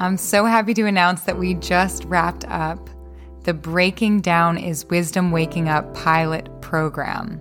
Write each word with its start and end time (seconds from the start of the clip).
I'm 0.00 0.16
so 0.16 0.44
happy 0.44 0.74
to 0.74 0.86
announce 0.86 1.22
that 1.22 1.38
we 1.38 1.54
just 1.54 2.04
wrapped 2.04 2.44
up 2.46 2.88
the 3.42 3.52
Breaking 3.52 4.20
Down 4.20 4.56
is 4.56 4.86
Wisdom 4.86 5.32
Waking 5.32 5.68
Up 5.68 5.92
pilot 5.92 6.48
program. 6.60 7.40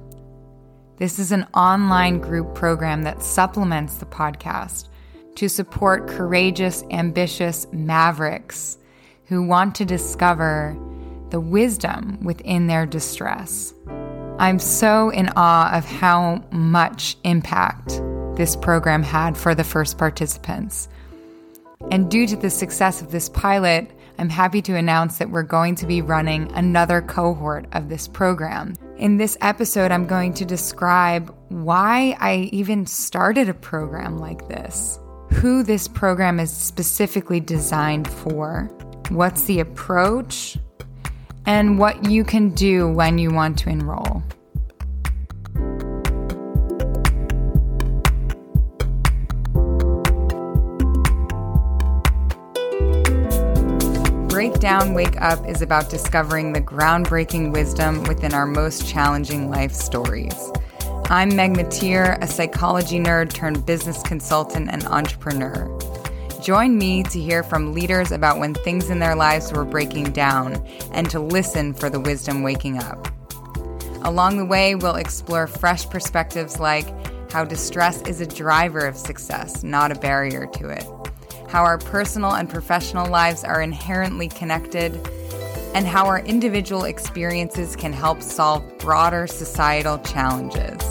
This 0.97 1.19
is 1.19 1.31
an 1.31 1.45
online 1.53 2.17
group 2.17 2.55
program 2.55 3.03
that 3.03 3.21
supplements 3.21 3.97
the 3.97 4.07
podcast 4.07 4.87
to 5.35 5.47
support 5.47 6.07
courageous, 6.07 6.83
ambitious 6.89 7.67
mavericks 7.71 8.79
who 9.25 9.43
want 9.43 9.75
to 9.75 9.85
discover 9.85 10.75
the 11.29 11.39
wisdom 11.39 12.17
within 12.23 12.65
their 12.65 12.87
distress. 12.87 13.71
I'm 14.39 14.57
so 14.57 15.11
in 15.11 15.29
awe 15.35 15.77
of 15.77 15.85
how 15.85 16.43
much 16.51 17.17
impact 17.23 18.01
this 18.35 18.55
program 18.55 19.03
had 19.03 19.37
for 19.37 19.53
the 19.53 19.63
first 19.63 19.99
participants. 19.99 20.89
And 21.91 22.09
due 22.09 22.27
to 22.27 22.35
the 22.35 22.49
success 22.49 23.01
of 23.01 23.11
this 23.11 23.29
pilot, 23.29 23.91
I'm 24.19 24.29
happy 24.29 24.61
to 24.63 24.75
announce 24.75 25.19
that 25.19 25.29
we're 25.29 25.43
going 25.43 25.75
to 25.75 25.85
be 25.85 26.01
running 26.01 26.51
another 26.53 27.01
cohort 27.01 27.67
of 27.73 27.87
this 27.87 28.07
program. 28.07 28.73
In 28.97 29.17
this 29.17 29.37
episode, 29.41 29.91
I'm 29.91 30.07
going 30.07 30.33
to 30.35 30.45
describe 30.45 31.33
why 31.49 32.17
I 32.19 32.49
even 32.51 32.87
started 32.87 33.47
a 33.47 33.53
program 33.53 34.17
like 34.17 34.47
this, 34.47 34.99
who 35.33 35.61
this 35.61 35.87
program 35.87 36.39
is 36.39 36.51
specifically 36.51 37.39
designed 37.39 38.07
for, 38.07 38.63
what's 39.09 39.43
the 39.43 39.59
approach, 39.59 40.57
and 41.45 41.77
what 41.77 42.09
you 42.09 42.23
can 42.23 42.49
do 42.49 42.89
when 42.89 43.19
you 43.19 43.31
want 43.31 43.59
to 43.59 43.69
enroll. 43.69 44.23
Breakdown 54.47 54.93
Wake 54.93 55.21
Up 55.21 55.45
is 55.45 55.61
about 55.61 55.89
discovering 55.89 56.53
the 56.53 56.61
groundbreaking 56.61 57.51
wisdom 57.51 58.05
within 58.05 58.33
our 58.33 58.45
most 58.45 58.87
challenging 58.87 59.49
life 59.49 59.73
stories. 59.73 60.53
I'm 61.09 61.35
Meg 61.35 61.57
Matier, 61.57 62.17
a 62.21 62.27
psychology 62.27 62.97
nerd 62.97 63.33
turned 63.33 63.65
business 63.65 64.01
consultant 64.03 64.69
and 64.71 64.85
entrepreneur. 64.85 65.67
Join 66.41 66.77
me 66.77 67.03
to 67.03 67.19
hear 67.19 67.43
from 67.43 67.73
leaders 67.73 68.13
about 68.13 68.39
when 68.39 68.53
things 68.53 68.89
in 68.89 68.99
their 68.99 69.15
lives 69.15 69.51
were 69.51 69.65
breaking 69.65 70.13
down 70.13 70.65
and 70.93 71.09
to 71.09 71.19
listen 71.19 71.73
for 71.73 71.89
the 71.89 71.99
wisdom 71.99 72.41
waking 72.41 72.77
up. 72.77 73.05
Along 74.05 74.37
the 74.37 74.45
way, 74.45 74.75
we'll 74.75 74.95
explore 74.95 75.47
fresh 75.47 75.89
perspectives 75.89 76.57
like 76.57 76.87
how 77.33 77.43
distress 77.43 78.01
is 78.03 78.21
a 78.21 78.25
driver 78.25 78.85
of 78.85 78.95
success, 78.95 79.61
not 79.61 79.91
a 79.91 79.95
barrier 79.95 80.47
to 80.53 80.69
it 80.69 80.87
how 81.47 81.63
our 81.63 81.77
personal 81.77 82.33
and 82.33 82.49
professional 82.49 83.09
lives 83.09 83.43
are 83.43 83.61
inherently 83.61 84.27
connected, 84.27 84.99
and 85.73 85.87
how 85.87 86.05
our 86.07 86.19
individual 86.19 86.83
experiences 86.83 87.75
can 87.75 87.93
help 87.93 88.21
solve 88.21 88.63
broader 88.79 89.27
societal 89.27 89.99
challenges. 89.99 90.81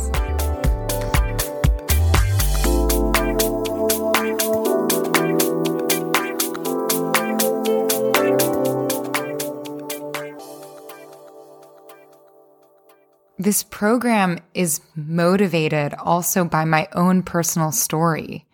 This 13.38 13.62
program 13.62 14.38
is 14.54 14.80
motivated 14.94 15.94
also 15.94 16.44
by 16.44 16.64
my 16.64 16.88
own 16.94 17.22
personal 17.22 17.70
story. 17.70 18.45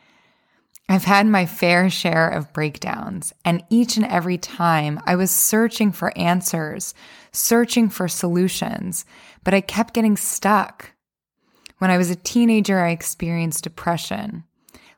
I've 0.88 1.04
had 1.04 1.26
my 1.26 1.46
fair 1.46 1.88
share 1.88 2.28
of 2.28 2.52
breakdowns, 2.52 3.32
and 3.44 3.64
each 3.70 3.96
and 3.96 4.06
every 4.06 4.36
time 4.36 5.00
I 5.06 5.16
was 5.16 5.30
searching 5.30 5.92
for 5.92 6.16
answers, 6.18 6.92
searching 7.32 7.88
for 7.88 8.08
solutions, 8.08 9.04
but 9.44 9.54
I 9.54 9.60
kept 9.60 9.94
getting 9.94 10.16
stuck. 10.16 10.92
When 11.78 11.90
I 11.90 11.98
was 11.98 12.10
a 12.10 12.16
teenager, 12.16 12.80
I 12.80 12.90
experienced 12.90 13.64
depression. 13.64 14.44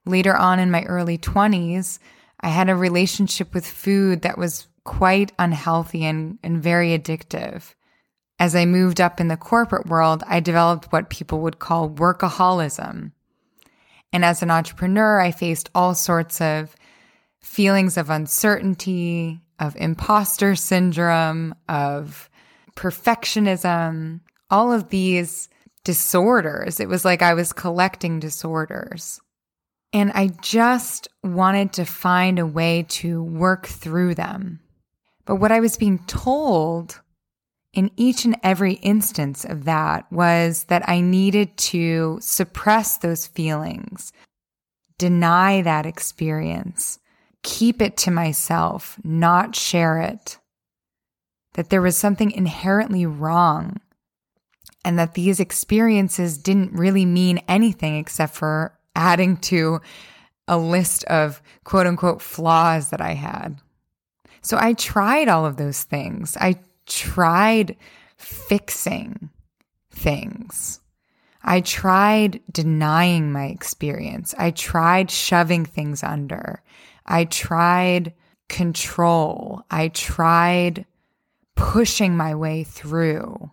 Later 0.04 0.36
on 0.36 0.58
in 0.58 0.70
my 0.70 0.82
early 0.84 1.16
20s, 1.16 1.98
I 2.40 2.48
had 2.48 2.68
a 2.68 2.76
relationship 2.76 3.54
with 3.54 3.66
food 3.66 4.22
that 4.22 4.36
was 4.36 4.66
quite 4.84 5.32
unhealthy 5.38 6.04
and, 6.04 6.38
and 6.42 6.62
very 6.62 6.90
addictive. 6.90 7.74
As 8.38 8.54
I 8.54 8.66
moved 8.66 9.00
up 9.00 9.20
in 9.20 9.28
the 9.28 9.36
corporate 9.36 9.86
world, 9.86 10.22
I 10.26 10.40
developed 10.40 10.92
what 10.92 11.08
people 11.08 11.40
would 11.40 11.58
call 11.58 11.88
workaholism. 11.88 13.12
And 14.14 14.24
as 14.24 14.44
an 14.44 14.50
entrepreneur, 14.50 15.20
I 15.20 15.32
faced 15.32 15.70
all 15.74 15.92
sorts 15.96 16.40
of 16.40 16.76
feelings 17.40 17.96
of 17.96 18.10
uncertainty, 18.10 19.40
of 19.58 19.74
imposter 19.74 20.54
syndrome, 20.54 21.52
of 21.68 22.30
perfectionism, 22.76 24.20
all 24.50 24.72
of 24.72 24.90
these 24.90 25.48
disorders. 25.82 26.78
It 26.78 26.88
was 26.88 27.04
like 27.04 27.22
I 27.22 27.34
was 27.34 27.52
collecting 27.52 28.20
disorders. 28.20 29.20
And 29.92 30.12
I 30.12 30.28
just 30.40 31.08
wanted 31.24 31.72
to 31.72 31.84
find 31.84 32.38
a 32.38 32.46
way 32.46 32.86
to 32.90 33.20
work 33.20 33.66
through 33.66 34.14
them. 34.14 34.60
But 35.24 35.36
what 35.36 35.50
I 35.50 35.58
was 35.58 35.76
being 35.76 35.98
told 36.06 37.00
in 37.74 37.90
each 37.96 38.24
and 38.24 38.36
every 38.42 38.74
instance 38.74 39.44
of 39.44 39.64
that 39.64 40.10
was 40.10 40.64
that 40.64 40.88
I 40.88 41.00
needed 41.00 41.56
to 41.56 42.18
suppress 42.20 42.98
those 42.98 43.26
feelings, 43.26 44.12
deny 44.98 45.60
that 45.62 45.84
experience, 45.84 46.98
keep 47.42 47.82
it 47.82 47.96
to 47.98 48.10
myself, 48.10 48.98
not 49.04 49.56
share 49.56 50.00
it. 50.00 50.38
That 51.54 51.70
there 51.70 51.82
was 51.82 51.96
something 51.96 52.30
inherently 52.30 53.06
wrong, 53.06 53.80
and 54.84 54.98
that 54.98 55.14
these 55.14 55.40
experiences 55.40 56.38
didn't 56.38 56.72
really 56.72 57.04
mean 57.04 57.38
anything 57.48 57.96
except 57.96 58.34
for 58.34 58.76
adding 58.96 59.36
to 59.38 59.80
a 60.46 60.58
list 60.58 61.04
of 61.04 61.42
quote 61.64 61.86
unquote 61.86 62.20
flaws 62.20 62.90
that 62.90 63.00
I 63.00 63.12
had. 63.12 63.60
So 64.42 64.58
I 64.60 64.74
tried 64.74 65.28
all 65.28 65.46
of 65.46 65.56
those 65.56 65.84
things. 65.84 66.36
I 66.38 66.58
tried 66.86 67.76
fixing 68.16 69.30
things. 69.90 70.80
I 71.42 71.60
tried 71.60 72.40
denying 72.50 73.30
my 73.30 73.46
experience. 73.46 74.34
I 74.38 74.50
tried 74.50 75.10
shoving 75.10 75.66
things 75.66 76.02
under. 76.02 76.62
I 77.04 77.24
tried 77.24 78.14
control. 78.48 79.62
I 79.70 79.88
tried 79.88 80.86
pushing 81.54 82.16
my 82.16 82.34
way 82.34 82.64
through. 82.64 83.50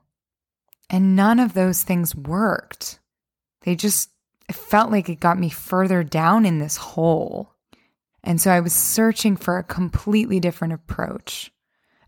And 0.89 1.15
none 1.15 1.39
of 1.39 1.53
those 1.53 1.83
things 1.83 2.15
worked. 2.15 2.99
They 3.61 3.75
just 3.75 4.09
it 4.49 4.55
felt 4.55 4.91
like 4.91 5.07
it 5.07 5.19
got 5.19 5.39
me 5.39 5.49
further 5.49 6.03
down 6.03 6.45
in 6.45 6.59
this 6.59 6.75
hole. 6.75 7.53
And 8.23 8.39
so 8.39 8.51
I 8.51 8.59
was 8.59 8.73
searching 8.73 9.37
for 9.37 9.57
a 9.57 9.63
completely 9.63 10.39
different 10.39 10.73
approach 10.73 11.51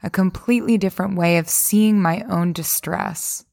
a 0.04 0.10
completely 0.10 0.78
different 0.78 1.16
way 1.16 1.38
of 1.38 1.50
seeing 1.50 2.02
my 2.02 2.22
own 2.30 2.54
distress. 2.54 3.46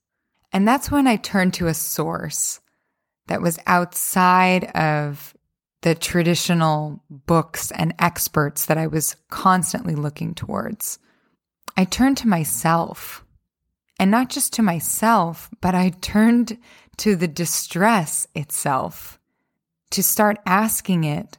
And 0.53 0.67
that's 0.67 0.91
when 0.91 1.07
I 1.07 1.17
turned 1.17 1.55
to 1.55 1.69
a 1.69 1.75
source 1.75 2.61
that 3.29 3.41
was 3.41 3.59
outside 3.67 4.65
of 4.77 5.35
the 5.83 5.95
traditional 5.95 7.03
books 7.09 7.71
and 7.71 7.95
experts 7.99 8.67
that 8.67 8.77
I 8.77 8.89
was 8.89 9.17
constantly 9.31 9.95
looking 9.95 10.35
towards. 10.35 10.99
I 11.77 11.85
turned 11.85 12.19
to 12.19 12.29
myself. 12.29 13.25
And 13.99 14.11
not 14.11 14.31
just 14.31 14.53
to 14.55 14.63
myself, 14.63 15.51
but 15.61 15.75
I 15.75 15.91
turned 15.91 16.59
to 16.99 17.17
the 17.17 17.29
distress 17.29 18.27
itself 18.35 19.19
to 19.91 20.03
start 20.03 20.39
asking 20.45 21.05
it 21.05 21.39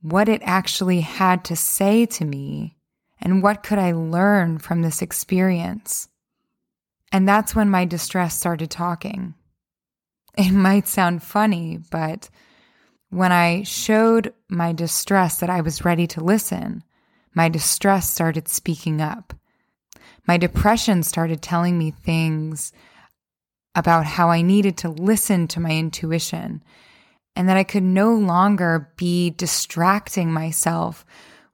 what 0.00 0.28
it 0.28 0.42
actually 0.44 1.00
had 1.00 1.44
to 1.44 1.56
say 1.56 2.06
to 2.06 2.24
me 2.24 2.76
and 3.22 3.42
what 3.42 3.62
could 3.62 3.78
I 3.78 3.92
learn 3.92 4.58
from 4.58 4.82
this 4.82 5.00
experience? 5.00 6.08
And 7.12 7.28
that's 7.28 7.54
when 7.54 7.70
my 7.70 7.84
distress 7.84 8.36
started 8.36 8.70
talking. 8.70 9.34
It 10.34 10.50
might 10.50 10.88
sound 10.88 11.22
funny, 11.22 11.78
but 11.90 12.30
when 13.10 13.32
I 13.32 13.64
showed 13.64 14.32
my 14.48 14.72
distress 14.72 15.40
that 15.40 15.50
I 15.50 15.60
was 15.60 15.84
ready 15.84 16.06
to 16.06 16.24
listen, 16.24 16.82
my 17.34 17.50
distress 17.50 18.08
started 18.10 18.48
speaking 18.48 19.02
up. 19.02 19.34
My 20.26 20.38
depression 20.38 21.02
started 21.02 21.42
telling 21.42 21.76
me 21.76 21.90
things 21.90 22.72
about 23.74 24.06
how 24.06 24.30
I 24.30 24.40
needed 24.40 24.78
to 24.78 24.88
listen 24.88 25.48
to 25.48 25.60
my 25.60 25.72
intuition 25.72 26.62
and 27.36 27.46
that 27.50 27.58
I 27.58 27.64
could 27.64 27.82
no 27.82 28.14
longer 28.14 28.90
be 28.96 29.28
distracting 29.30 30.32
myself 30.32 31.04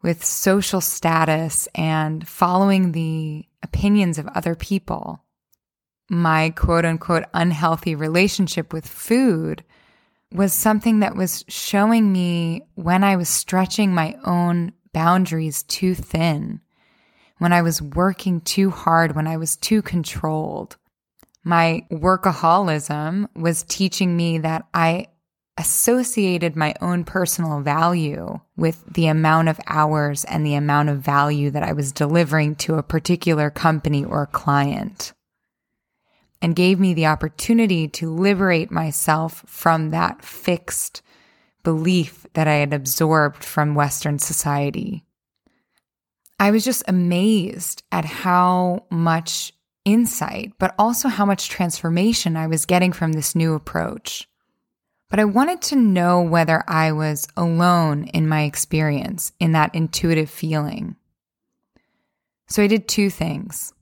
with 0.03 0.25
social 0.25 0.81
status 0.81 1.69
and 1.75 2.27
following 2.27 2.93
the 2.93 3.47
opinions 3.62 4.19
of 4.19 4.29
other 4.29 4.55
people. 4.55 5.25
My 6.09 6.50
quote 6.50 6.85
unquote 6.85 7.25
unhealthy 7.35 7.95
relationship 7.95 8.73
with 8.73 8.87
food 8.87 9.65
was 10.33 10.53
something 10.53 11.00
that 11.00 11.17
was 11.17 11.45
showing 11.49 12.12
me 12.12 12.62
when 12.75 13.03
I 13.03 13.17
was 13.17 13.29
stretching 13.29 13.95
my 13.95 14.17
own 14.25 14.73
boundaries 14.93 15.62
too 15.62 15.95
thin, 15.95 16.61
when 17.39 17.53
I 17.53 17.62
was 17.62 17.81
working 17.81 18.41
too 18.41 18.71
hard, 18.71 19.15
when 19.15 19.27
I 19.27 19.37
was 19.37 19.56
too 19.56 19.83
controlled. 19.83 20.77
My 21.44 21.87
workaholism 21.91 23.29
was 23.35 23.62
teaching 23.62 24.17
me 24.17 24.39
that 24.39 24.67
I 24.75 25.06
associated 25.58 26.55
my 26.56 26.75
own 26.81 27.05
personal 27.05 27.60
value 27.60 28.38
with 28.56 28.82
the 28.87 29.08
amount 29.08 29.49
of 29.49 29.60
hours 29.66 30.25
and 30.25 30.46
the 30.46 30.55
amount 30.55 30.88
of 30.88 30.99
value 30.99 31.50
that 31.50 31.64
I 31.64 31.72
was 31.72 31.93
delivering 31.93 32.55
to 32.56 32.76
a 32.76 32.82
particular 32.82 33.50
company 33.50 34.05
or 34.05 34.25
client 34.26 35.12
and 36.40 36.55
gave 36.55 36.78
me 36.78 36.94
the 36.94 37.06
opportunity 37.06 37.88
to 37.88 38.14
liberate 38.14 38.70
myself 38.70 39.43
from 39.46 39.90
that 39.90 40.25
fixed 40.25 41.02
belief 41.64 42.25
that 42.34 42.46
I 42.46 42.55
had 42.55 42.72
absorbed 42.72 43.43
from 43.43 43.75
Western 43.75 44.20
society. 44.20 45.05
I 46.38 46.52
was 46.52 46.64
just 46.64 46.84
amazed 46.87 47.82
at 47.90 48.05
how 48.05 48.84
much 48.90 49.52
insight, 49.84 50.52
but 50.58 50.75
also 50.78 51.08
how 51.08 51.25
much 51.25 51.49
transformation 51.49 52.37
I 52.37 52.46
was 52.46 52.64
getting 52.64 52.93
from 52.93 53.12
this 53.12 53.34
new 53.34 53.55
approach. 53.55 54.28
But 55.10 55.20
I 55.20 55.25
wanted 55.25 55.62
to 55.62 55.76
know 55.76 56.20
whether 56.20 56.62
I 56.69 56.93
was 56.93 57.26
alone 57.37 58.05
in 58.08 58.28
my 58.28 58.43
experience, 58.43 59.32
in 59.40 59.52
that 59.52 59.75
intuitive 59.75 60.28
feeling. 60.28 60.96
So 62.49 62.62
I 62.62 62.66
did 62.66 62.88
two 62.88 63.08
things. 63.10 63.72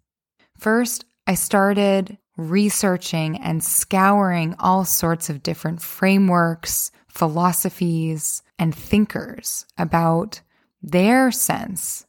First, 0.57 1.05
I 1.27 1.35
started 1.35 2.19
researching 2.37 3.39
and 3.39 3.63
scouring 3.63 4.55
all 4.59 4.85
sorts 4.85 5.29
of 5.31 5.43
different 5.43 5.83
frameworks, 5.83 6.93
philosophies, 7.09 8.43
and 8.59 8.75
thinkers 8.75 9.67
about 9.77 10.41
their 10.83 11.33
sense 11.33 12.07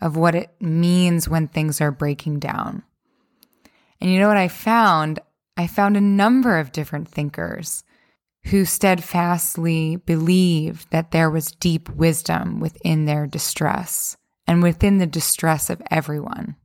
of 0.00 0.16
what 0.16 0.34
it 0.34 0.50
means 0.60 1.28
when 1.28 1.48
things 1.48 1.80
are 1.80 1.90
breaking 1.90 2.38
down. 2.38 2.82
And 4.00 4.10
you 4.10 4.20
know 4.20 4.28
what 4.28 4.36
I 4.36 4.48
found? 4.48 5.20
I 5.56 5.66
found 5.66 5.96
a 5.96 6.00
number 6.00 6.58
of 6.58 6.72
different 6.72 7.08
thinkers 7.08 7.82
who 8.50 8.64
steadfastly 8.64 9.96
believed 9.96 10.90
that 10.90 11.10
there 11.10 11.30
was 11.30 11.52
deep 11.52 11.88
wisdom 11.90 12.60
within 12.60 13.04
their 13.04 13.26
distress 13.26 14.16
and 14.46 14.62
within 14.62 14.98
the 14.98 15.06
distress 15.06 15.68
of 15.68 15.82
everyone. 15.90 16.56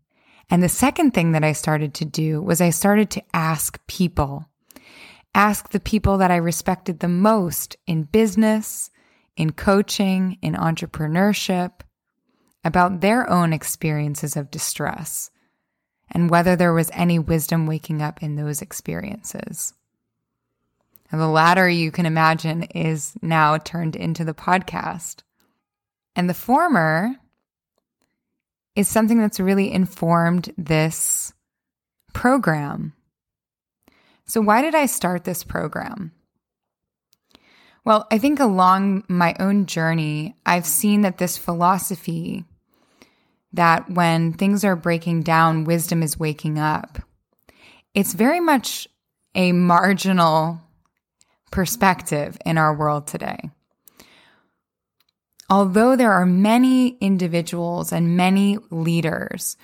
And 0.49 0.63
the 0.63 0.69
second 0.69 1.11
thing 1.11 1.33
that 1.33 1.43
I 1.43 1.53
started 1.53 1.93
to 1.95 2.05
do 2.05 2.41
was 2.41 2.61
I 2.61 2.69
started 2.69 3.09
to 3.11 3.23
ask 3.33 3.85
people, 3.87 4.45
ask 5.35 5.69
the 5.69 5.79
people 5.79 6.17
that 6.19 6.31
I 6.31 6.37
respected 6.37 6.99
the 6.99 7.07
most 7.07 7.75
in 7.85 8.03
business, 8.03 8.89
in 9.35 9.51
coaching, 9.51 10.37
in 10.41 10.53
entrepreneurship, 10.53 11.81
about 12.63 13.01
their 13.01 13.29
own 13.29 13.51
experiences 13.51 14.37
of 14.37 14.51
distress 14.51 15.31
and 16.11 16.29
whether 16.29 16.55
there 16.55 16.73
was 16.73 16.91
any 16.93 17.19
wisdom 17.19 17.65
waking 17.65 18.01
up 18.01 18.21
in 18.21 18.35
those 18.35 18.61
experiences. 18.61 19.73
The 21.13 21.27
latter, 21.27 21.69
you 21.69 21.91
can 21.91 22.07
imagine, 22.07 22.63
is 22.63 23.13
now 23.21 23.59
turned 23.59 23.95
into 23.95 24.25
the 24.25 24.33
podcast. 24.33 25.21
And 26.15 26.27
the 26.27 26.33
former 26.33 27.15
is 28.75 28.87
something 28.87 29.19
that's 29.19 29.39
really 29.39 29.71
informed 29.71 30.51
this 30.57 31.31
program. 32.13 32.93
So, 34.25 34.41
why 34.41 34.63
did 34.63 34.73
I 34.73 34.87
start 34.87 35.23
this 35.23 35.43
program? 35.43 36.13
Well, 37.85 38.07
I 38.09 38.17
think 38.17 38.39
along 38.39 39.03
my 39.07 39.35
own 39.39 39.67
journey, 39.67 40.35
I've 40.47 40.65
seen 40.65 41.01
that 41.01 41.19
this 41.19 41.37
philosophy 41.37 42.43
that 43.51 43.87
when 43.87 44.33
things 44.33 44.63
are 44.63 44.75
breaking 44.75 45.21
down, 45.21 45.65
wisdom 45.65 46.01
is 46.01 46.17
waking 46.17 46.57
up. 46.57 46.97
It's 47.93 48.15
very 48.15 48.39
much 48.39 48.87
a 49.35 49.51
marginal 49.51 50.62
perspective 51.53 52.35
in 52.47 52.57
our 52.57 52.73
world 52.75 53.05
today. 53.05 53.37
Although 55.51 55.95
there 55.95 56.11
are 56.11 56.25
many 56.25 56.97
individuals 56.99 57.93
and 57.93 58.17
many 58.17 58.57
leaders 58.71 59.55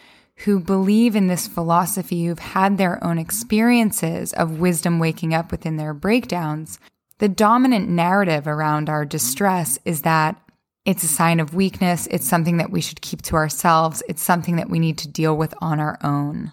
who 0.46 0.60
believe 0.60 1.16
in 1.16 1.26
this 1.26 1.48
philosophy, 1.48 2.28
who've 2.28 2.38
had 2.38 2.78
their 2.78 3.04
own 3.04 3.18
experiences 3.18 4.34
of 4.34 4.60
wisdom 4.60 5.00
waking 5.00 5.34
up 5.34 5.50
within 5.50 5.78
their 5.78 5.96
breakdowns, 5.96 6.80
the 7.18 7.28
dominant 7.28 7.90
narrative 7.90 8.48
around 8.48 8.88
our 8.88 9.04
distress 9.04 9.80
is 9.84 10.04
that 10.04 10.40
it's 10.86 11.04
a 11.04 11.08
sign 11.08 11.40
of 11.40 11.56
weakness. 11.56 12.08
It's 12.12 12.28
something 12.28 12.58
that 12.58 12.70
we 12.70 12.82
should 12.82 13.02
keep 13.02 13.24
to 13.24 13.36
ourselves. 13.36 14.04
It's 14.08 14.22
something 14.22 14.58
that 14.58 14.70
we 14.70 14.78
need 14.78 15.00
to 15.00 15.08
deal 15.08 15.36
with 15.36 15.56
on 15.60 15.80
our 15.80 15.98
own. 16.04 16.52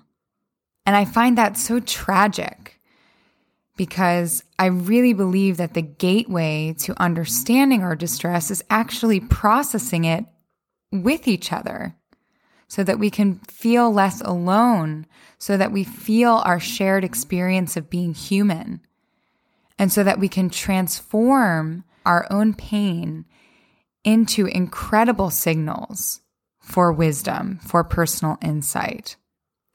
And 0.87 0.97
I 0.97 1.05
find 1.05 1.37
that 1.37 1.59
so 1.59 1.79
tragic 1.79 2.76
because 3.77 4.43
I 4.59 4.67
really 4.67 5.13
believe 5.13 5.59
that 5.59 5.75
the 5.75 5.83
gateway 5.83 6.75
to 6.79 7.01
understanding 7.01 7.83
our 7.83 7.95
distress 7.95 8.51
is 8.51 8.65
actually 8.71 9.21
processing 9.21 10.05
it 10.05 10.25
with 10.91 11.29
each 11.29 11.53
other 11.53 11.95
so 12.69 12.83
that 12.83 12.99
we 12.99 13.11
can 13.11 13.39
feel 13.41 13.93
less 13.93 14.21
alone, 14.23 15.07
so 15.39 15.57
that 15.57 15.73
we 15.73 15.85
feel 15.85 16.43
our 16.45 16.59
shared 16.59 17.05
experience 17.05 17.77
of 17.77 17.91
being 17.91 18.15
human, 18.15 18.81
and 19.79 19.93
so 19.93 20.03
that 20.03 20.19
we 20.19 20.29
can 20.29 20.51
transform 20.51 21.85
our 22.05 22.27
own 22.31 22.55
pain 22.55 23.25
into 24.05 24.47
incredible 24.47 25.31
signals 25.31 26.21
for 26.61 26.93
wisdom, 26.93 27.59
for 27.63 27.85
personal 27.85 28.39
insight. 28.43 29.17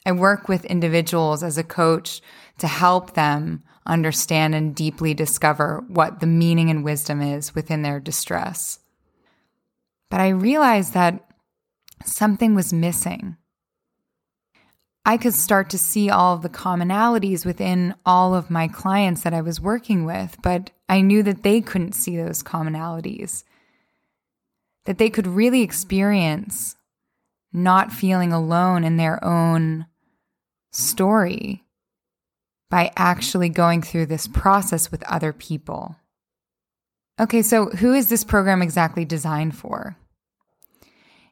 I 0.06 0.12
work 0.12 0.48
with 0.48 0.66
individuals 0.66 1.44
as 1.44 1.58
a 1.58 1.64
coach 1.64 2.22
to 2.58 2.68
help 2.68 3.14
them 3.14 3.64
understand 3.86 4.56
and 4.56 4.76
deeply 4.76 5.14
discover 5.14 5.84
what 5.88 6.20
the 6.20 6.28
meaning 6.28 6.70
and 6.70 6.84
wisdom 6.84 7.22
is 7.22 7.56
within 7.56 7.82
their 7.82 8.00
distress. 8.00 8.80
But 10.10 10.22
I 10.22 10.30
realized 10.30 10.94
that 10.94 11.26
something 12.06 12.56
was 12.56 12.74
missing. 12.74 13.38
I 15.06 15.18
could 15.18 15.34
start 15.34 15.70
to 15.72 15.80
see 15.80 16.10
all 16.10 16.36
of 16.36 16.44
the 16.44 16.50
commonalities 16.50 17.46
within 17.46 17.96
all 18.06 18.36
of 18.36 18.52
my 18.52 18.68
clients 18.68 19.24
that 19.24 19.34
I 19.34 19.42
was 19.42 19.60
working 19.60 20.06
with, 20.06 20.38
but 20.44 20.70
I 20.88 21.02
knew 21.02 21.24
that 21.24 21.42
they 21.44 21.62
couldn't 21.62 21.94
see 21.94 22.18
those 22.18 22.44
commonalities 22.44 23.44
that 24.86 24.98
they 24.98 25.10
could 25.10 25.28
really 25.28 25.62
experience 25.62 26.76
not 27.54 27.92
feeling 27.92 28.32
alone 28.32 28.84
in 28.84 28.98
their 28.98 29.24
own 29.24 29.86
story 30.72 31.64
by 32.70 32.92
actually 32.96 33.50
going 33.50 33.82
through 33.82 34.06
this 34.06 34.28
process 34.28 34.92
with 34.92 35.04
other 35.04 35.34
people. 35.34 35.96
Okay, 37.20 37.42
so 37.42 37.68
who 37.68 37.94
is 37.94 38.10
this 38.10 38.24
program 38.24 38.62
exactly 38.62 39.06
designed 39.06 39.56
for? 39.56 39.98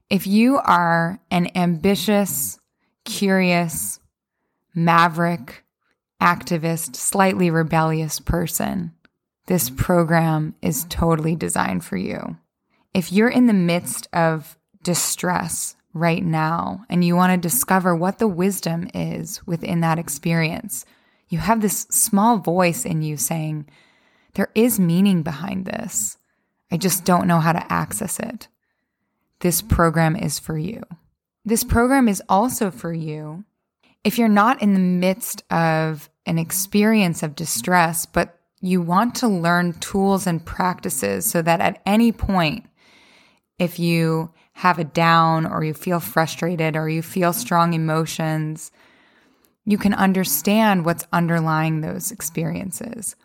If 0.10 0.28
you 0.28 0.58
are 0.58 1.20
an 1.32 1.50
ambitious, 1.56 2.60
curious, 3.06 4.00
maverick, 4.76 5.64
activist, 6.22 6.96
slightly 6.96 7.50
rebellious 7.50 8.20
person, 8.20 8.94
this 9.48 9.70
program 9.70 10.56
is 10.62 10.86
totally 10.90 11.36
designed 11.36 11.84
for 11.84 11.98
you 11.98 12.38
if 12.94 13.12
you're 13.12 13.30
in 13.30 13.48
the 13.48 13.54
midst 13.54 14.08
of 14.14 14.58
distress 14.84 15.76
right 16.00 16.24
now 16.24 16.86
and 16.90 17.04
you 17.04 17.16
want 17.16 17.32
to 17.32 17.48
discover 17.48 17.96
what 17.96 18.20
the 18.20 18.28
wisdom 18.28 18.90
is 18.94 19.46
within 19.46 19.82
that 19.82 20.00
experience, 20.00 20.86
you 21.28 21.40
have 21.40 21.62
this 21.62 21.82
small 21.92 22.38
voice 22.38 22.86
in 22.86 23.02
you 23.02 23.18
saying, 23.18 23.68
There 24.34 24.50
is 24.56 24.80
meaning 24.80 25.22
behind 25.22 25.66
this. 25.66 26.18
I 26.72 26.78
just 26.78 27.06
don't 27.06 27.28
know 27.28 27.40
how 27.40 27.54
to 27.54 27.72
access 27.72 28.20
it. 28.20 28.48
This 29.40 29.62
program 29.62 30.16
is 30.16 30.40
for 30.40 30.58
you. 30.58 30.84
This 31.46 31.64
program 31.64 32.08
is 32.08 32.22
also 32.30 32.72
for 32.72 32.94
you 32.94 33.46
if 34.04 34.18
you're 34.18 34.28
not 34.30 34.62
in 34.62 34.74
the 34.74 34.80
midst 34.80 35.44
of 35.52 36.10
an 36.26 36.38
experience 36.38 37.24
of 37.24 37.36
distress, 37.36 38.06
but 38.06 38.38
you 38.62 38.82
want 38.82 39.16
to 39.16 39.28
learn 39.28 39.74
tools 39.80 40.28
and 40.28 40.46
practices 40.46 41.26
so 41.26 41.42
that 41.42 41.62
at 41.62 41.82
any 41.86 42.12
point 42.12 42.66
if 43.58 43.80
you 43.80 44.32
have 44.60 44.78
a 44.78 44.84
down 44.84 45.46
or 45.46 45.64
you 45.64 45.74
feel 45.74 46.02
frustrated 46.02 46.76
or 46.76 46.90
you 46.90 47.02
feel 47.02 47.32
strong 47.32 47.72
emotions, 47.72 48.74
you 49.64 49.78
can 49.78 49.94
understand 49.94 50.84
what's 50.84 51.08
underlying 51.14 51.80
those 51.80 52.12
experiences. 52.12 53.16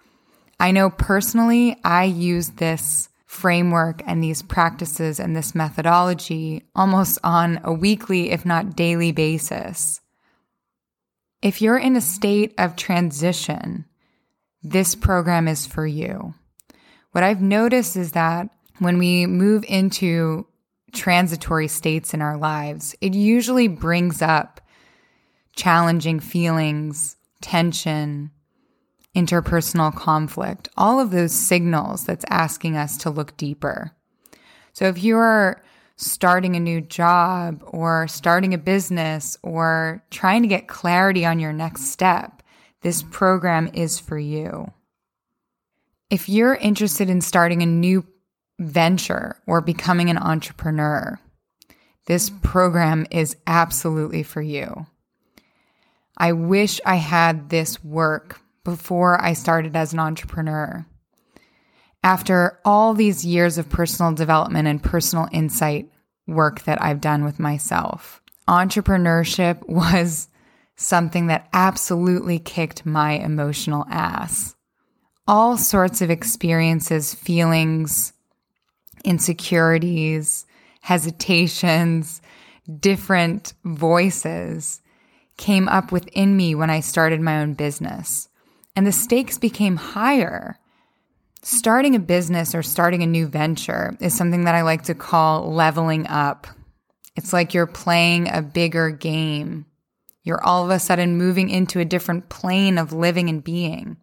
I 0.60 0.70
know 0.70 0.90
personally, 0.90 1.76
I 1.82 2.04
use 2.04 2.50
this 2.50 3.08
framework 3.26 4.00
and 4.06 4.22
these 4.22 4.42
practices 4.42 5.18
and 5.18 5.34
this 5.34 5.56
methodology 5.56 6.62
almost 6.76 7.18
on 7.24 7.58
a 7.64 7.72
weekly, 7.72 8.30
if 8.30 8.46
not 8.46 8.76
daily 8.76 9.10
basis. 9.10 10.00
If 11.42 11.60
you're 11.60 11.78
in 11.78 11.96
a 11.96 12.00
state 12.00 12.54
of 12.58 12.76
transition, 12.76 13.86
this 14.62 14.94
program 14.94 15.48
is 15.48 15.66
for 15.66 15.84
you. 15.84 16.34
What 17.10 17.24
I've 17.24 17.42
noticed 17.42 17.96
is 17.96 18.12
that 18.12 18.50
when 18.78 18.98
we 18.98 19.26
move 19.26 19.64
into 19.66 20.46
transitory 20.94 21.68
states 21.68 22.14
in 22.14 22.22
our 22.22 22.36
lives, 22.36 22.94
it 23.00 23.14
usually 23.14 23.68
brings 23.68 24.22
up 24.22 24.60
challenging 25.54 26.20
feelings, 26.20 27.16
tension, 27.40 28.30
interpersonal 29.14 29.94
conflict, 29.94 30.68
all 30.76 30.98
of 30.98 31.10
those 31.10 31.32
signals 31.32 32.04
that's 32.04 32.24
asking 32.28 32.76
us 32.76 32.96
to 32.98 33.10
look 33.10 33.36
deeper. 33.36 33.92
So 34.72 34.86
if 34.86 35.02
you're 35.02 35.62
starting 35.96 36.56
a 36.56 36.60
new 36.60 36.80
job 36.80 37.62
or 37.66 38.08
starting 38.08 38.54
a 38.54 38.58
business 38.58 39.38
or 39.42 40.02
trying 40.10 40.42
to 40.42 40.48
get 40.48 40.66
clarity 40.66 41.24
on 41.24 41.38
your 41.38 41.52
next 41.52 41.92
step, 41.92 42.42
this 42.80 43.02
program 43.02 43.70
is 43.72 44.00
for 44.00 44.18
you. 44.18 44.72
If 46.10 46.28
you're 46.28 46.56
interested 46.56 47.08
in 47.08 47.20
starting 47.20 47.62
a 47.62 47.66
new 47.66 48.04
venture 48.58 49.36
or 49.46 49.60
becoming 49.60 50.10
an 50.10 50.18
entrepreneur, 50.18 51.18
this 52.06 52.30
program 52.42 53.06
is 53.10 53.36
absolutely 53.46 54.22
for 54.22 54.42
you. 54.42 54.86
I 56.16 56.32
wish 56.32 56.80
I 56.84 56.96
had 56.96 57.50
this 57.50 57.82
work 57.82 58.40
before 58.62 59.22
I 59.22 59.32
started 59.32 59.76
as 59.76 59.92
an 59.92 59.98
entrepreneur. 59.98 60.86
After 62.02 62.58
all 62.64 62.94
these 62.94 63.24
years 63.24 63.58
of 63.58 63.68
personal 63.68 64.12
development 64.12 64.68
and 64.68 64.82
personal 64.82 65.28
insight 65.32 65.90
work 66.26 66.62
that 66.64 66.82
I've 66.82 67.00
done 67.00 67.24
with 67.24 67.38
myself, 67.40 68.22
entrepreneurship 68.48 69.66
was 69.68 70.28
something 70.76 71.28
that 71.28 71.48
absolutely 71.52 72.38
kicked 72.38 72.84
my 72.84 73.12
emotional 73.12 73.86
ass. 73.90 74.54
All 75.26 75.56
sorts 75.56 76.02
of 76.02 76.10
experiences, 76.10 77.14
feelings, 77.14 78.12
insecurities, 79.04 80.46
hesitations, 80.80 82.20
different 82.80 83.54
voices 83.64 84.80
came 85.36 85.68
up 85.68 85.92
within 85.92 86.36
me 86.36 86.54
when 86.54 86.70
I 86.70 86.80
started 86.80 87.20
my 87.20 87.40
own 87.40 87.54
business. 87.54 88.28
And 88.76 88.86
the 88.86 88.92
stakes 88.92 89.38
became 89.38 89.76
higher. 89.76 90.58
Starting 91.42 91.94
a 91.94 92.00
business 92.00 92.54
or 92.54 92.62
starting 92.62 93.02
a 93.02 93.06
new 93.06 93.26
venture 93.26 93.96
is 94.00 94.16
something 94.16 94.44
that 94.44 94.54
I 94.54 94.62
like 94.62 94.82
to 94.84 94.94
call 94.94 95.52
leveling 95.52 96.06
up. 96.06 96.46
It's 97.16 97.32
like 97.32 97.54
you're 97.54 97.66
playing 97.66 98.28
a 98.28 98.42
bigger 98.42 98.90
game. 98.90 99.66
You're 100.22 100.42
all 100.42 100.64
of 100.64 100.70
a 100.70 100.78
sudden 100.78 101.18
moving 101.18 101.50
into 101.50 101.80
a 101.80 101.84
different 101.84 102.28
plane 102.28 102.78
of 102.78 102.92
living 102.92 103.28
and 103.28 103.44
being. 103.44 103.98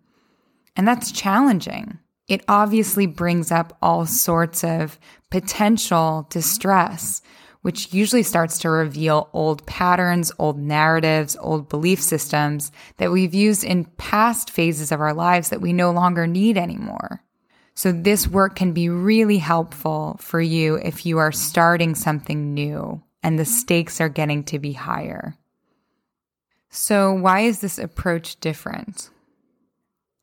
And 0.75 0.87
that's 0.87 1.11
challenging. 1.11 1.97
It 2.31 2.45
obviously 2.47 3.07
brings 3.07 3.51
up 3.51 3.77
all 3.81 4.05
sorts 4.05 4.63
of 4.63 4.97
potential 5.29 6.27
distress 6.29 7.21
which 7.61 7.93
usually 7.93 8.23
starts 8.23 8.57
to 8.59 8.69
reveal 8.69 9.29
old 9.33 9.65
patterns, 9.65 10.31
old 10.39 10.57
narratives, 10.57 11.35
old 11.41 11.67
belief 11.67 12.01
systems 12.01 12.71
that 12.97 13.11
we've 13.11 13.33
used 13.35 13.65
in 13.65 13.85
past 13.97 14.49
phases 14.49 14.93
of 14.93 15.01
our 15.01 15.13
lives 15.13 15.49
that 15.49 15.61
we 15.61 15.73
no 15.73 15.91
longer 15.91 16.25
need 16.25 16.57
anymore. 16.57 17.21
So, 17.75 17.91
this 17.91 18.27
work 18.27 18.55
can 18.55 18.71
be 18.71 18.87
really 18.89 19.37
helpful 19.37 20.17
for 20.19 20.41
you 20.41 20.75
if 20.75 21.05
you 21.05 21.19
are 21.19 21.31
starting 21.31 21.93
something 21.93 22.53
new 22.53 23.03
and 23.21 23.37
the 23.37 23.45
stakes 23.45 24.01
are 24.01 24.09
getting 24.09 24.43
to 24.45 24.57
be 24.57 24.71
higher. 24.71 25.35
So, 26.69 27.13
why 27.13 27.41
is 27.41 27.59
this 27.59 27.77
approach 27.77 28.39
different? 28.39 29.10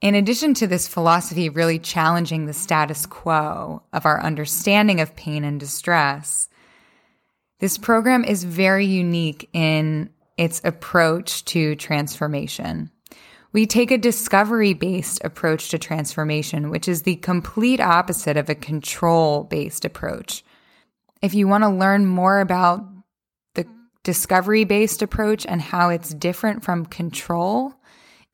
In 0.00 0.14
addition 0.14 0.54
to 0.54 0.68
this 0.68 0.86
philosophy 0.86 1.48
really 1.48 1.80
challenging 1.80 2.46
the 2.46 2.52
status 2.52 3.04
quo 3.04 3.82
of 3.92 4.06
our 4.06 4.22
understanding 4.22 5.00
of 5.00 5.16
pain 5.16 5.42
and 5.42 5.58
distress, 5.58 6.48
this 7.58 7.76
program 7.76 8.22
is 8.22 8.44
very 8.44 8.86
unique 8.86 9.48
in 9.52 10.10
its 10.36 10.60
approach 10.62 11.44
to 11.46 11.74
transformation. 11.74 12.92
We 13.52 13.66
take 13.66 13.90
a 13.90 13.98
discovery 13.98 14.72
based 14.72 15.20
approach 15.24 15.70
to 15.70 15.78
transformation, 15.78 16.70
which 16.70 16.86
is 16.86 17.02
the 17.02 17.16
complete 17.16 17.80
opposite 17.80 18.36
of 18.36 18.48
a 18.48 18.54
control 18.54 19.44
based 19.44 19.84
approach. 19.84 20.44
If 21.22 21.34
you 21.34 21.48
want 21.48 21.64
to 21.64 21.70
learn 21.70 22.06
more 22.06 22.38
about 22.38 22.84
the 23.54 23.66
discovery 24.04 24.62
based 24.62 25.02
approach 25.02 25.44
and 25.44 25.60
how 25.60 25.88
it's 25.88 26.14
different 26.14 26.62
from 26.62 26.86
control 26.86 27.74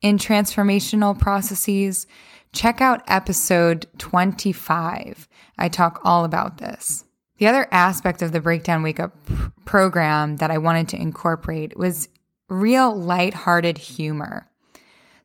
in 0.05 0.19
transformational 0.19 1.17
processes, 1.17 2.05
check 2.53 2.79
out 2.79 3.01
episode 3.07 3.87
25. 3.97 5.27
I 5.57 5.67
talk 5.67 5.99
all 6.03 6.25
about 6.25 6.59
this. 6.59 7.05
The 7.39 7.47
other 7.47 7.67
aspect 7.71 8.21
of 8.21 8.31
the 8.31 8.39
Breakdown 8.39 8.83
Wake 8.83 8.99
Up 8.99 9.15
program 9.65 10.35
that 10.35 10.51
I 10.51 10.59
wanted 10.59 10.89
to 10.89 11.01
incorporate 11.01 11.75
was 11.75 12.07
real 12.49 12.95
light-hearted 12.95 13.79
humor. 13.79 14.47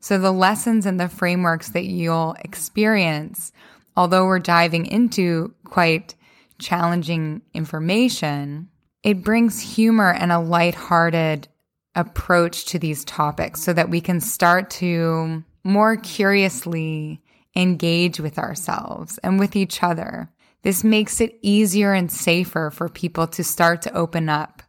So 0.00 0.16
the 0.16 0.32
lessons 0.32 0.87
and 0.87 0.99
the 0.99 1.10
frameworks 1.10 1.68
that 1.72 1.84
you'll 1.84 2.34
experience, 2.42 3.52
although 3.99 4.25
we're 4.25 4.38
diving 4.38 4.87
into 4.87 5.52
quite 5.64 6.14
challenging 6.58 7.42
information, 7.52 8.70
it 9.02 9.22
brings 9.22 9.60
humor 9.60 10.10
and 10.10 10.32
a 10.32 10.40
light-hearted 10.40 11.49
approach 11.94 12.66
to 12.66 12.78
these 12.78 13.04
topics 13.04 13.62
so 13.62 13.73
that 13.73 13.90
we 13.90 14.00
can 14.00 14.20
start 14.20 14.70
to 14.70 15.42
more 15.64 15.97
curiously 15.97 17.20
engage 17.56 18.20
with 18.20 18.38
ourselves 18.38 19.18
and 19.18 19.40
with 19.40 19.56
each 19.56 19.82
other 19.82 20.30
this 20.62 20.85
makes 20.85 21.20
it 21.20 21.38
easier 21.42 21.92
and 21.92 22.11
safer 22.11 22.70
for 22.70 22.88
people 22.88 23.26
to 23.28 23.44
start 23.44 23.82
to 23.82 23.94
open 23.94 24.28
up 24.28 24.62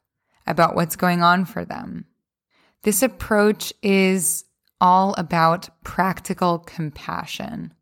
about 0.47 0.75
what's 0.75 0.95
going 0.95 1.21
on 1.21 1.45
for 1.45 1.65
them. 1.65 2.05
This 2.83 3.03
approach 3.03 3.73
is 3.81 4.45
all 4.79 5.13
about 5.17 5.69
practical 5.83 6.59
compassion. 6.59 7.73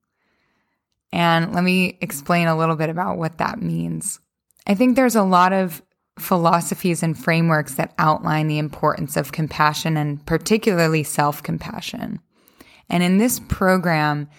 And 1.12 1.54
let 1.54 1.64
me 1.64 1.98
explain 2.02 2.48
a 2.48 2.58
little 2.58 2.76
bit 2.76 2.90
about 2.90 3.18
what 3.18 3.38
that 3.38 3.62
means. 3.62 4.20
I 4.68 4.76
think 4.76 4.96
there's 4.96 5.16
a 5.16 5.24
lot 5.24 5.54
of 5.54 5.82
philosophies 6.20 7.04
and 7.04 7.18
frameworks 7.18 7.76
that 7.76 7.94
outline 7.98 8.48
the 8.48 8.60
importance 8.60 9.18
of 9.18 9.32
compassion 9.32 9.98
and 9.98 10.26
particularly 10.26 11.04
self 11.04 11.42
compassion. 11.42 12.20
And 12.90 13.04
in 13.04 13.18
this 13.18 13.40
program, 13.40 14.30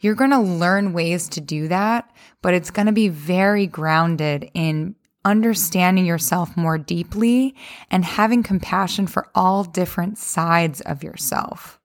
you're 0.00 0.14
going 0.14 0.30
to 0.30 0.40
learn 0.40 0.92
ways 0.92 1.28
to 1.30 1.40
do 1.40 1.68
that, 1.68 2.10
but 2.42 2.54
it's 2.54 2.70
going 2.70 2.86
to 2.86 2.92
be 2.92 3.08
very 3.08 3.66
grounded 3.66 4.50
in 4.54 4.96
understanding 5.24 6.06
yourself 6.06 6.56
more 6.56 6.78
deeply 6.78 7.54
and 7.90 8.04
having 8.04 8.42
compassion 8.42 9.06
for 9.06 9.28
all 9.34 9.64
different 9.64 10.16
sides 10.16 10.80
of 10.82 11.04
yourself. 11.04 11.78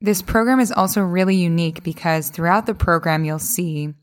This 0.00 0.22
program 0.22 0.60
is 0.60 0.70
also 0.70 1.00
really 1.02 1.34
unique 1.34 1.82
because 1.82 2.30
throughout 2.30 2.66
the 2.66 2.74
program, 2.74 3.24
you'll 3.24 3.40
see 3.40 3.94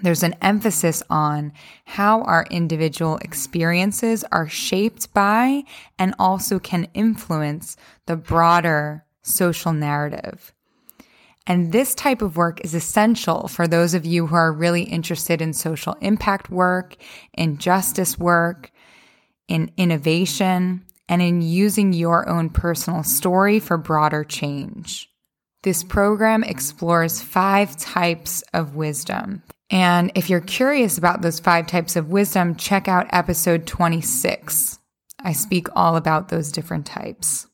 there's 0.00 0.22
an 0.22 0.34
emphasis 0.40 1.02
on 1.10 1.52
how 1.84 2.22
our 2.22 2.46
individual 2.50 3.18
experiences 3.18 4.24
are 4.32 4.48
shaped 4.48 5.12
by 5.12 5.64
and 5.98 6.14
also 6.18 6.58
can 6.58 6.88
influence 6.94 7.76
the 8.06 8.16
broader 8.16 9.04
social 9.22 9.72
narrative. 9.72 10.52
And 11.46 11.72
this 11.72 11.94
type 11.94 12.22
of 12.22 12.36
work 12.36 12.64
is 12.64 12.74
essential 12.74 13.48
for 13.48 13.66
those 13.66 13.94
of 13.94 14.06
you 14.06 14.28
who 14.28 14.36
are 14.36 14.52
really 14.52 14.84
interested 14.84 15.42
in 15.42 15.52
social 15.52 15.94
impact 16.00 16.50
work, 16.50 16.96
in 17.34 17.58
justice 17.58 18.18
work, 18.18 18.70
in 19.48 19.72
innovation, 19.76 20.84
and 21.08 21.20
in 21.20 21.42
using 21.42 21.92
your 21.92 22.28
own 22.28 22.48
personal 22.48 23.02
story 23.02 23.58
for 23.58 23.76
broader 23.76 24.24
change. 24.24 25.10
This 25.62 25.84
program 25.84 26.42
explores 26.42 27.20
five 27.20 27.76
types 27.76 28.42
of 28.54 28.76
wisdom. 28.76 29.42
And 29.72 30.12
if 30.14 30.28
you're 30.28 30.40
curious 30.40 30.98
about 30.98 31.22
those 31.22 31.40
five 31.40 31.66
types 31.66 31.96
of 31.96 32.10
wisdom, 32.10 32.56
check 32.56 32.88
out 32.88 33.08
episode 33.10 33.66
26. 33.66 34.78
I 35.18 35.32
speak 35.32 35.68
all 35.74 35.96
about 35.96 36.28
those 36.28 36.52
different 36.52 36.84
types. 36.84 37.46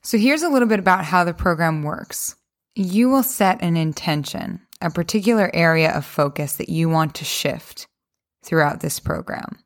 So 0.00 0.16
here's 0.16 0.42
a 0.42 0.48
little 0.48 0.66
bit 0.66 0.78
about 0.78 1.04
how 1.04 1.22
the 1.22 1.34
program 1.34 1.82
works. 1.82 2.34
You 2.74 3.10
will 3.10 3.22
set 3.22 3.62
an 3.62 3.76
intention, 3.76 4.62
a 4.80 4.90
particular 4.90 5.50
area 5.54 5.92
of 5.92 6.06
focus 6.06 6.56
that 6.56 6.70
you 6.70 6.88
want 6.88 7.14
to 7.16 7.26
shift 7.26 7.86
throughout 8.42 8.80
this 8.80 8.98
program. 8.98 9.58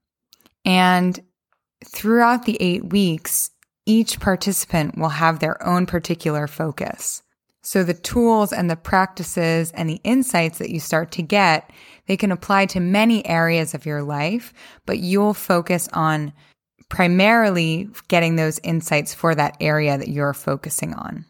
And 0.64 1.18
throughout 1.84 2.44
the 2.44 2.56
eight 2.60 2.90
weeks, 2.90 3.50
each 3.86 4.18
participant 4.18 4.98
will 4.98 5.10
have 5.10 5.38
their 5.38 5.64
own 5.64 5.86
particular 5.86 6.48
focus. 6.48 7.22
So 7.66 7.82
the 7.82 7.94
tools 7.94 8.52
and 8.52 8.70
the 8.70 8.76
practices 8.76 9.72
and 9.72 9.90
the 9.90 10.00
insights 10.04 10.58
that 10.58 10.70
you 10.70 10.78
start 10.78 11.10
to 11.10 11.22
get, 11.22 11.68
they 12.06 12.16
can 12.16 12.30
apply 12.30 12.66
to 12.66 12.78
many 12.78 13.26
areas 13.26 13.74
of 13.74 13.84
your 13.84 14.04
life, 14.04 14.54
but 14.86 15.00
you'll 15.00 15.34
focus 15.34 15.88
on 15.92 16.32
primarily 16.88 17.88
getting 18.06 18.36
those 18.36 18.60
insights 18.60 19.14
for 19.14 19.34
that 19.34 19.56
area 19.60 19.98
that 19.98 20.06
you're 20.06 20.32
focusing 20.32 20.94
on. 20.94 21.24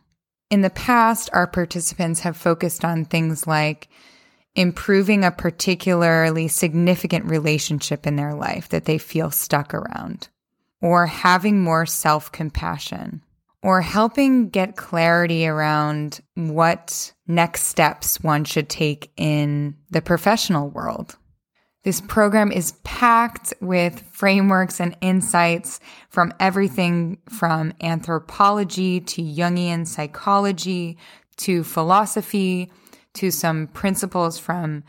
In 0.50 0.60
the 0.60 0.68
past, 0.68 1.30
our 1.32 1.46
participants 1.46 2.20
have 2.20 2.36
focused 2.36 2.84
on 2.84 3.06
things 3.06 3.46
like 3.46 3.88
improving 4.54 5.24
a 5.24 5.30
particularly 5.30 6.48
significant 6.48 7.24
relationship 7.24 8.06
in 8.06 8.16
their 8.16 8.34
life 8.34 8.68
that 8.68 8.84
they 8.84 8.98
feel 8.98 9.30
stuck 9.30 9.72
around, 9.72 10.28
or 10.82 11.06
having 11.06 11.62
more 11.62 11.86
self 11.86 12.30
compassion, 12.30 13.22
or 13.62 13.80
helping 13.80 14.48
get 14.48 14.76
clarity 14.76 15.46
around 15.46 16.20
what 16.34 17.12
next 17.26 17.64
steps 17.64 18.20
one 18.20 18.44
should 18.44 18.68
take 18.68 19.10
in 19.16 19.76
the 19.90 20.02
professional 20.02 20.68
world. 20.68 21.16
This 21.82 22.00
program 22.00 22.50
is 22.50 22.72
packed 22.82 23.54
with 23.60 24.02
frameworks 24.10 24.80
and 24.80 24.96
insights 25.00 25.78
from 26.08 26.34
everything 26.40 27.18
from 27.28 27.72
anthropology 27.80 29.00
to 29.00 29.22
Jungian 29.22 29.86
psychology 29.86 30.98
to 31.36 31.62
philosophy 31.62 32.72
to 33.14 33.30
some 33.30 33.68
principles 33.68 34.36
from 34.36 34.82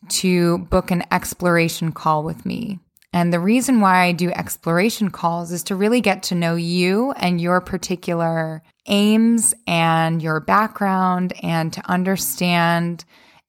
to 0.09 0.59
book 0.59 0.91
an 0.91 1.03
exploration 1.11 1.91
call 1.91 2.23
with 2.23 2.45
me. 2.45 2.77
And 3.13 3.33
the 3.33 3.39
reason 3.39 3.81
why 3.81 4.03
I 4.03 4.11
do 4.11 4.29
exploration 4.29 5.09
calls 5.09 5.51
is 5.51 5.63
to 5.63 5.75
really 5.75 6.01
get 6.01 6.21
to 6.23 6.35
know 6.35 6.53
you 6.53 7.13
and 7.13 7.41
your 7.41 7.59
particular 7.59 8.61
aims 8.85 9.55
and 9.65 10.21
your 10.21 10.39
background 10.39 11.33
and 11.41 11.73
to 11.73 11.89
understand 11.89 13.05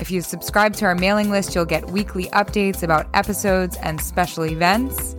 If 0.00 0.10
you 0.10 0.22
subscribe 0.22 0.74
to 0.74 0.86
our 0.86 0.94
mailing 0.94 1.30
list, 1.30 1.54
you'll 1.54 1.66
get 1.66 1.90
weekly 1.90 2.24
updates 2.26 2.82
about 2.82 3.06
episodes 3.14 3.76
and 3.76 4.00
special 4.00 4.44
events. 4.44 5.14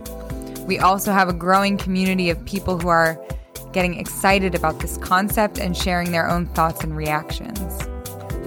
We 0.66 0.78
also 0.78 1.12
have 1.12 1.28
a 1.28 1.32
growing 1.32 1.78
community 1.78 2.28
of 2.28 2.44
people 2.44 2.78
who 2.78 2.88
are 2.88 3.18
getting 3.72 3.98
excited 3.98 4.54
about 4.54 4.80
this 4.80 4.98
concept 4.98 5.58
and 5.58 5.76
sharing 5.76 6.12
their 6.12 6.28
own 6.28 6.46
thoughts 6.46 6.82
and 6.82 6.96
reactions. 6.96 7.82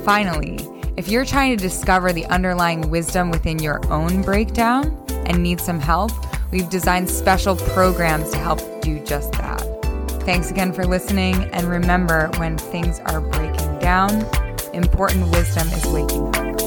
Finally, 0.06 0.60
if 1.00 1.08
you're 1.08 1.24
trying 1.24 1.56
to 1.56 1.64
discover 1.64 2.12
the 2.12 2.26
underlying 2.26 2.90
wisdom 2.90 3.32
within 3.32 3.58
your 3.58 3.80
own 3.90 4.22
breakdown 4.22 4.94
and 5.28 5.42
need 5.42 5.62
some 5.62 5.80
help, 5.80 6.12
we've 6.52 6.70
designed 6.70 7.10
special 7.10 7.56
programs 7.56 8.30
to 8.32 8.38
help 8.38 8.60
do 8.82 9.00
just 9.06 9.32
that. 9.32 9.62
Thanks 10.26 10.52
again 10.52 10.74
for 10.74 10.86
listening, 10.86 11.36
and 11.54 11.70
remember 11.70 12.30
when 12.36 12.58
things 12.58 13.00
are 13.06 13.22
breaking 13.22 13.80
down, 13.80 14.12
important 14.74 15.30
wisdom 15.30 15.70
is 15.70 15.86
waking 15.86 16.36
up. 16.36 16.59